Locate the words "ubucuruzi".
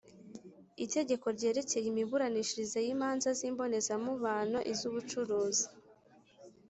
4.89-5.65